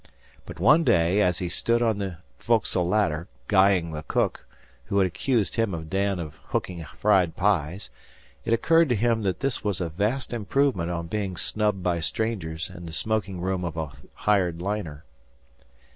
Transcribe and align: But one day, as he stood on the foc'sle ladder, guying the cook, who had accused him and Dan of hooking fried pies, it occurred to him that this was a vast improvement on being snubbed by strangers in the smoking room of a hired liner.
But 0.47 0.59
one 0.59 0.83
day, 0.83 1.21
as 1.21 1.37
he 1.37 1.47
stood 1.47 1.83
on 1.83 1.99
the 1.99 2.17
foc'sle 2.39 2.89
ladder, 2.89 3.27
guying 3.47 3.91
the 3.91 4.01
cook, 4.01 4.47
who 4.85 4.97
had 4.97 5.05
accused 5.05 5.53
him 5.57 5.75
and 5.75 5.91
Dan 5.91 6.17
of 6.17 6.33
hooking 6.47 6.83
fried 6.97 7.35
pies, 7.35 7.91
it 8.43 8.51
occurred 8.51 8.89
to 8.89 8.95
him 8.95 9.21
that 9.21 9.41
this 9.41 9.63
was 9.63 9.79
a 9.79 9.89
vast 9.89 10.33
improvement 10.33 10.89
on 10.89 11.05
being 11.05 11.37
snubbed 11.37 11.83
by 11.83 11.99
strangers 11.99 12.67
in 12.73 12.85
the 12.85 12.93
smoking 12.93 13.41
room 13.41 13.63
of 13.63 13.77
a 13.77 13.91
hired 14.15 14.59
liner. 14.59 15.03